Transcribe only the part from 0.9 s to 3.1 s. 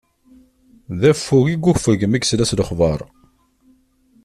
D affug i yuffeg mi yesla s lexbaṛ.